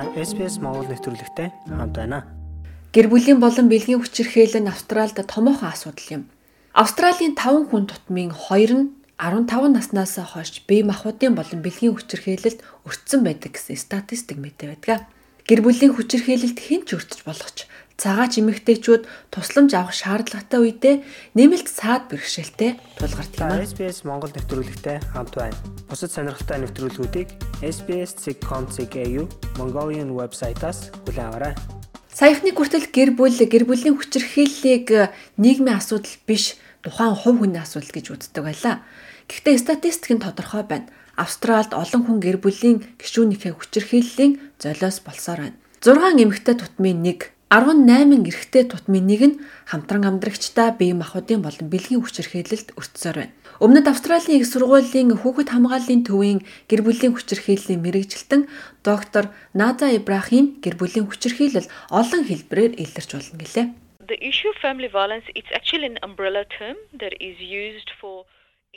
[0.00, 2.24] Та SPS Монгол нэвтрүүлэгтэй хамт байна.
[2.88, 6.22] Гэр бүлийн болон бэлгийн хүчирхээлэл нь Австральд томоохон асуудал юм.
[6.72, 13.20] Австралийн 5 хүн тутмын 2 нь 15 наснаас хойш бие махбодын болон бэлгийн хүчирхээлэлд өртсөн
[13.28, 15.04] байдаг гэсэн статистик мэдээ байдаг.
[15.44, 17.68] Гэр бүлийн хүчирхээлэлд хэн ч өртөж болох ч
[18.00, 20.94] цагаач эмэгтэйчүүд тусламж авах шаардлагатай үедээ
[21.36, 23.60] нэмэлт саад бэрхшээлтэй тулгардаг юм.
[23.68, 25.60] SBS Монгол нэвтрүүлэгтэй хамт байна.
[25.84, 27.28] Бусад сонирхолтой нэвтрүүлгүүдийг
[27.60, 28.96] SBS.com.cg
[29.60, 31.54] Mongolian вебсайтаас хүлээн аваарай.
[32.08, 38.06] Саяхны хүртэл гэр бүл гэр бүлийн хүчирхийллийг нийгмийн асуудал биш тухайн хувь хүний асуудал гэж
[38.16, 38.80] үздэг байлаа.
[39.28, 40.88] Гэхдээ статистик нь тодорхой байна.
[41.20, 45.58] Австралид олон хүн гэр бүлийн гишүүнийхээ хүчирхийллийн золиос болсоор байна.
[45.84, 49.36] 6 эмэгтэй тутмын нэг 18 эрэгтэй тутмын нэг нь
[49.66, 53.34] хамтран амдрагчдаа бие махбодын болон бэлгийн хүчирхээлэлд өртсөөр байна.
[53.58, 58.46] Өмнөд Австралийн их сургуулийн хүүхэд хамгааллын төвийн гэр бүлийн хүчирхийллийн мэрэгжилтэн
[58.86, 63.66] доктор Нада Ибрахим гэр бүлийн хүчирхийлэл олон хэлбэрээр илэрч болно гэлээ.
[64.06, 68.30] The issue of family violence it's actually an umbrella term that is used for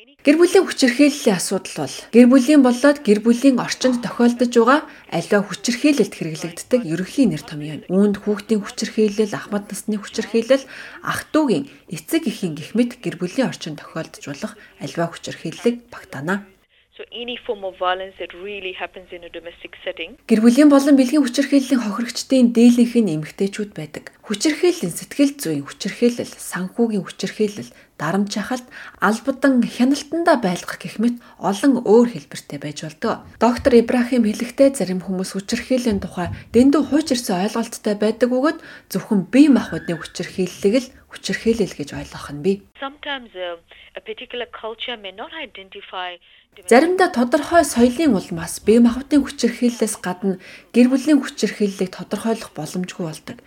[0.04, 6.12] Гэр бүлийн хүчирхийллийн асуудал бол гэр бүлийн болоод гэр бүлийн орчинд тохиолдож байгаа аливаа хүчирхийлэлд
[6.12, 7.88] хэрэглэгддэг ерөнхий нэр том юм.
[7.88, 10.68] Үүнд хүүхдийн хүчирхийлэл, ахмад насны хүчирхийлэл,
[11.08, 16.53] ах トゥ угийн эцэг эхийн гих мэт гэр бүлийн орчинд тохиолдож болох аливаа хүчирхийллийг багтаана.
[16.96, 20.14] So any form of violence that really happens in a domestic setting.
[20.30, 24.14] Гэр бүлийн болон бэлгийн хүчирхийллийн хохирогчдын дийлэнх нь эмэгтэйчүүд байдаг.
[24.22, 28.70] Хүчирхийллийн сэтгэл зүйн хүчирхийлэл, санхүүгийн хүчирхийлэл, дарамт шахалт,
[29.02, 33.26] албадан хяналтандаа байлгах гэх мэт олон өөр хэлбэртэй байж болдог.
[33.42, 38.62] Доктор Ибрахим хэлэхдээ зарим хүмүүс хүчирхийллийн тухай дэндүү хуучирсан ойлголттой байдаг бөгөөд
[38.94, 42.58] зөвхөн бие махбодны хүчирхийллийг л хүчирхийлэл гэж ойлгох нь бий.
[42.78, 43.58] Sometimes a,
[43.98, 46.22] a particular culture may not identify
[46.54, 50.38] Заримдаа тодорхой соёлын улмаас бие махбодын хүчирхийллээс гадна
[50.70, 53.38] гэр бүлийн хүчирхийллийг тодорхойлох боломжгүй болдог.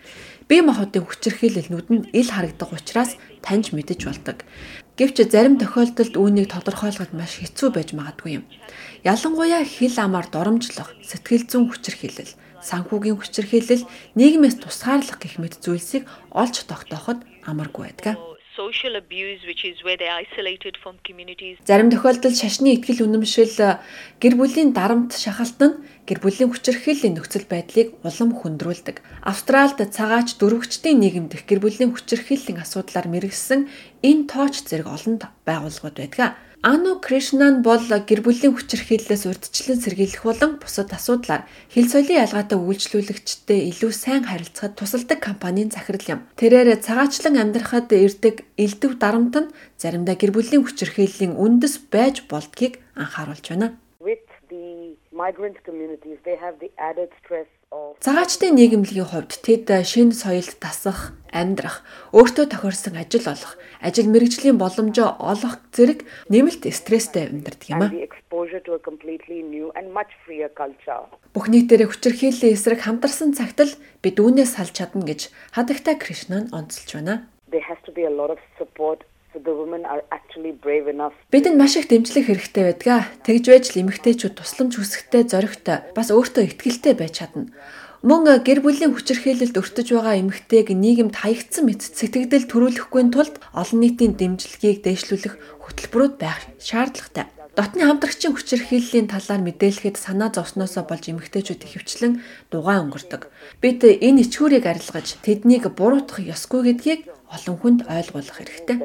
[0.51, 4.43] Бие махбодын хүчирхийлэлнүүд нь ил харагдах учраас таньж мэдэж болдог.
[4.99, 8.45] Гэвч зарим тохиолдолд үүнийг тодорхойлоход маш хэцүү байж магадгүй юм.
[9.07, 13.87] Ялангуяа хил амаар доромжлох, сэтгэл зүйн хүчирхийлэл, санхүүгийн хүчирхийлэл,
[14.19, 16.03] нийгмээс тусгаарлах гэх мэт зүйлсийг
[16.35, 21.55] олж тогтооход амаргүй байдаг social abuse which is where they are isolated from communities.
[21.69, 23.53] Зарим тохиолдолд шашны ихтгэл үнэмшил
[24.21, 25.77] гэр бүлийн дарамт шахалт нь
[26.09, 28.97] гэр бүлийн хүчирхийллийн нөхцөл байдлыг улам хөндрүүлдэг.
[29.21, 33.69] Австральд цагаач дөрвөгчдийн нийгэмдэх гэр бүлийн хүчирхийллийн асуудлаар мэрэгсэн
[34.01, 35.15] энэ тооч зэрэг олон
[35.45, 36.33] байгууллагууд байдаг.
[36.67, 43.71] Ану Кришнан бол гэр бүлийн хүчирхийллээс урьдчилан сэргийлэх болон бусад асуудлаар хил соёлын ялгаатай үйлчлүүлэгчтэй
[43.71, 46.19] илүү сайн харилцахад тусалдаг компанийн захирал юм.
[46.35, 53.47] Тэрээр цагаачлан амьдрахад ирдэг элдв дарамт нь заримдаа гэр бүлийн хүчирхийллийн үндэс байж болдгийг анхааруулж
[53.47, 53.79] байна.
[54.03, 57.47] With the migrant communities they have the added stress
[57.99, 61.83] Цагаачдын нийгэмлэгийн хувьд тэд шинэ соёлд тасах, амьдрах,
[62.15, 67.91] өөртөө тохирсон ажил олох, ажил мэргэжлийн боломжоо олох зэрэг нэмэлт стресстэй амьдардаг юм а.
[71.35, 76.89] Бүх нийтээрээ хүчирхийллийн эсрэг хамтарсан цагт л бид үүнээс салж чадна гэж хадагтай Кришнан онцолж
[76.95, 77.27] байна.
[77.51, 79.03] There has to be a lot of support
[81.31, 83.11] Бидэнд маш их дэмжлэг хэрэгтэй байдаг.
[83.25, 87.53] Тэгж байж л эмэгтэйчүүд тусламж хүсэхтэй зоригтой бас өөртөө ихтгэлтэй байж чадна.
[88.05, 94.13] Мөн гэр бүлийн хүчирхийлэлд өртөж байгаа эмэгтэйг нийгэмд хаягдсан мэт сэтгэгдэл төрүүлэхгүй тулд олон нийтийн
[94.13, 95.33] дэмжлэгийг дэвшлүүлэх
[95.65, 97.36] хөтөлбөрүүд байх шаардлагатай.
[97.57, 102.21] Дотны хамтрагчийн хүчирхийллийн талаар мэдээлэхэд санаа зовсноосоо болж эмэгтэйчүүд ихэвчлэн
[102.53, 103.33] дугаа өнгөрдөг.
[103.57, 108.77] Бид энэ ичгүүрийг арилгаж тэднийг буруутгах ёсгүй гэдгийг олон хүнд ойлгуулах хэрэгтэй.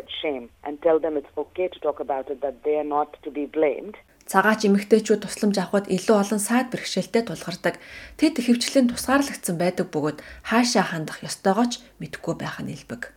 [4.25, 7.77] Цагаач эмэгтэйчүүд тусламж авахд илүү олон сайд бэрхшээлтэй тулгардаг.
[8.17, 13.13] Тэд хөвчлэн тусгаарлагдсан байдаг бөгөөд хаашаа хандах ёстойгоо ч мэдэхгүй байх нь илбэг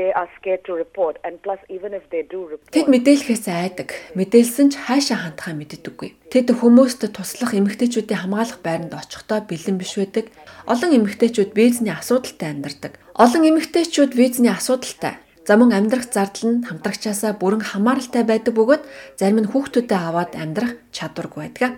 [0.00, 3.88] they are scared to report and plus even if they do report Тэд мэдээлэхээс айдаг.
[4.16, 6.32] Мэдээлсэн ч хаашаа хандхаа мэддэггүй.
[6.32, 10.32] Тэд хүмүүст туслах эмэгтэйчүүдийн хамгаалах байранд очихдоо бэлэн биш байдаг.
[10.64, 12.92] Олон эмэгтэйчүүд визний асуудалтай амьдардаг.
[13.24, 15.20] Олон эмэгтэйчүүд визний асуудалтай
[15.50, 18.82] За мөн амьдрах зардал нь хамтрагчаасаа бүрэн хамааралтай байдаг бөгөөд
[19.18, 21.72] зарим нь хүүхдүүдэд аваад амьдрах чадваргүй байдаг.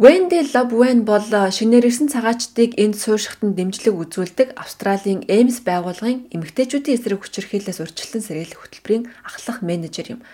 [0.00, 7.84] Wendy Lobwen бол шинээрсэн цагаачдыг энд суурьшихтанд дэмжлэг үзүүлдэг Австралийн Ames байгууллагын эмэгтэйчүүдийн эсрэг хүчирхийллээс
[7.84, 10.24] урьдчилан сэргийлэх хөтөлбөрийн ахлах менежер юм.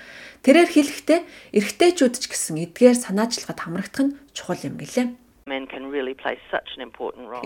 [0.46, 1.20] Тэрээр хэлэхдээ
[1.58, 5.18] эрэгтэйчүүд ч гэсэн эдгээр санаачлагад хамрагдах нь чухал юм гэлээ.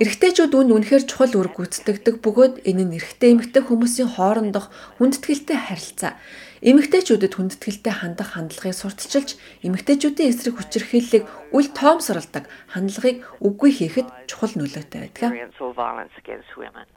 [0.05, 4.69] Эрэгтэйчүүд үнд үнэхээр чухал үр гүйцэтгэдэг бөгөөд энэ нь эрэгтэй эмэгтэй хүмүүсийн хоорондох
[5.01, 6.21] хүндэтгэлтэй харилцаа
[6.61, 11.25] Эмэгтэйчүүдэд хүндэтгэлтэй хандах хандлагыг сурталчилж, эмэгтэйчүүдийн эсрэг хүчирхийллийг
[11.57, 15.57] үл тоомсорлдог хандлагыг үгүй хийхэд чухал нөлөөтэй байдаг.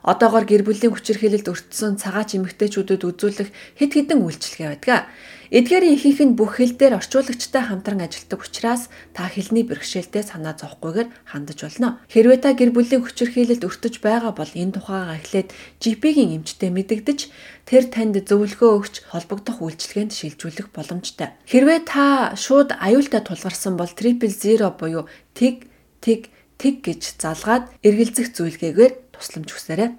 [0.04, 3.48] Одоогоор гэр бүлийн хүчирхийлэлд өртсөн цагаач эмэгтэйчүүдэд үзүүлэх
[3.80, 5.08] хэд хэдэн үйлчилгээ байдаг.
[5.52, 11.08] Эдгээрийн ихэнх нь бүх хэл дээр орчуулагчтай хамтран ажилладаг учраас та хэлний бэрхшээлтэй санаа зовхгүйгээр
[11.28, 12.00] хандаж болно.
[12.08, 15.52] Хэрвээ та гэр бүлийн хүчирхийлэлд өртөж байгаа бол энэ тухайгаа эхлээд
[15.82, 17.20] GP-ийн эмчтэй мэдэгдэж
[17.68, 21.36] тэр танд зөвлөгөө өгч холбогдох үйлчилгээнд шилжүүлэх боломжтой.
[21.44, 25.68] Хэрвээ та шууд аюултай тулгарсан бол triple zero буюу тэг
[26.00, 29.90] тэг тэг гэж залгаад эргэлзэх зүйлгээгээр тусламж хүсээрэй.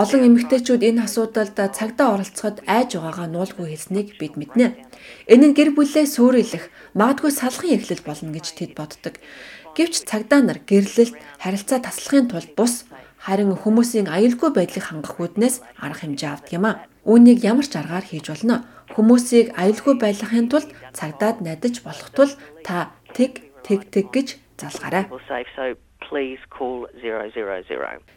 [0.00, 4.88] Олон эмэгтэйчүүд энэ асуудалд цагдаа оролцоход айж байгаагаа нуулгүй хэлснийг бид мэднэ.
[5.28, 6.64] Энэ нь гэр бүлээ сүрэлэх,
[6.96, 9.20] магадгүй салахын эхлэл болно гэж тэд боддог.
[9.76, 11.12] Гэвч цагдаа нар гэрлэлт,
[11.44, 12.88] харилцаа таслахын тулд бус
[13.20, 16.80] харин хүмүүсийн аюулгүй байдлыг хангах үүднээс арга хэмжээ авдаг юм а.
[17.04, 18.64] Үүнийг ямар ч аргаар хийж болно.
[18.96, 22.32] Хүмүүсийг аюулгүй байлгахын тулд цагдаад найдаж болох тул
[22.64, 25.04] та тэг тэг тэг гэж залгаарай
[26.08, 27.28] please call 000.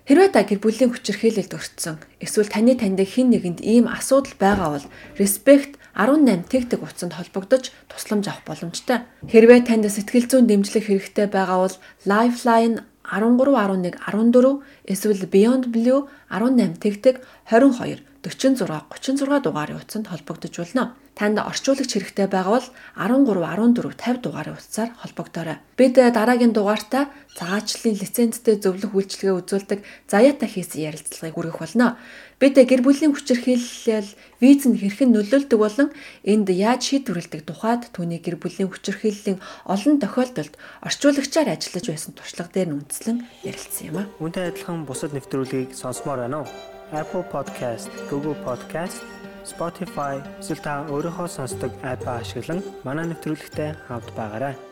[0.08, 4.88] Хэрвээ та гэр бүлийн хүчирхийлэлд өртсөн эсвэл таны танд хэн нэгэнд ийм асуудал байгаа бол
[5.20, 9.04] Respect 18 тэгтэг утсанд холбогдож тусламж авах боломжтой.
[9.28, 11.76] Хэрвээ танд сэтгэл зүйн дэмжлэг хэрэгтэй байгаа бол
[12.08, 17.20] Lifeline 1311 14 эсвэл Beyond Blue 18 тэгтэг
[17.52, 20.94] 22 46 36 дугаарын утсанд холбогдож болно.
[21.18, 25.58] Танд орчуулагч хэрэгтэй байгаа бол 13 14 50 дугаарын утсаар холбогдоорой.
[25.78, 31.98] Бид дараагийн дугаартаа цагаачлалын лицензтэй зөвлөх үйлчилгээ үзүүлдэг заяата хийсэн ярилцлагыг хүргэх болно.
[32.40, 34.10] Бид гэр бүлийн хүчирхийлэл
[34.40, 35.90] виз нь хэрхэн нөлөөлдөг болон
[36.24, 39.38] энд яаж шийдвэрлэдэг тухайд түүний гэр бүлийн хүчирхийллийн
[39.68, 40.54] олон тохиолдолд
[40.86, 44.10] орчуулагчаар ажиллаж байсан туршлага дээр үндэслэн ярилцсан юм а.
[44.18, 46.81] Үүнтэй адилхан бусад нэвтрүүлгийг сонсомоор байна уу?
[46.92, 49.00] Apple Podcast, Google Podcast,
[49.48, 54.71] Spotify эсвэл та өөрийнхөө сонсдог апп ашиглан манай нэвтрүүлэгтэй хавд байгаарай.